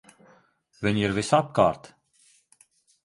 [0.87, 1.91] Viņi ir visapkārt!